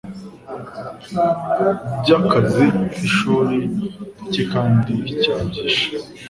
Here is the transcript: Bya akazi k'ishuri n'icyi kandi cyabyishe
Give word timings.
Bya 2.01 2.15
akazi 2.27 2.65
k'ishuri 2.93 3.57
n'icyi 4.17 4.43
kandi 4.53 4.93
cyabyishe 5.21 5.85